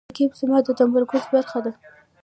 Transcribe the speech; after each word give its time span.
رقیب 0.11 0.31
زما 0.39 0.57
د 0.65 0.69
تمرکز 0.79 1.23
برخه 1.33 1.59
ده 1.65 1.71